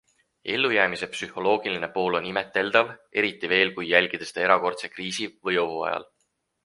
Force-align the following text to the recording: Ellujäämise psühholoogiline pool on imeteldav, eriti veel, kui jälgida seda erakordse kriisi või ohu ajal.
Ellujäämise 0.53 1.09
psühholoogiline 1.15 1.89
pool 1.97 2.17
on 2.21 2.29
imeteldav, 2.29 2.89
eriti 3.23 3.51
veel, 3.55 3.75
kui 3.79 3.87
jälgida 3.93 4.29
seda 4.31 4.45
erakordse 4.47 4.91
kriisi 4.97 5.29
või 5.49 5.61
ohu 5.67 5.85
ajal. 5.91 6.09